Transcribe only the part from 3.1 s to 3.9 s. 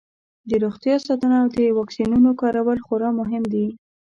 مهم دي.